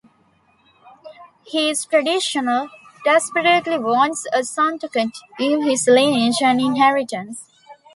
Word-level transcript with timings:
He 1.43 1.69
is 1.69 1.85
traditional, 1.85 2.69
desperately 3.05 3.77
wants 3.77 4.25
a 4.33 4.43
son 4.43 4.79
to 4.79 4.89
continue 4.89 5.59
his 5.61 5.85
lineage 5.87 6.41
and 6.41 6.59
inheritance. 6.59 7.47